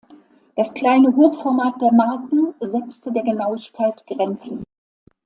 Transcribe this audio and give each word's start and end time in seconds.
Das 0.55 0.73
kleine 0.73 1.15
Hochformat 1.15 1.79
der 1.79 1.93
Marken 1.93 2.55
setzte 2.59 3.11
der 3.11 3.21
Genauigkeit 3.21 4.03
Grenzen. 4.07 4.63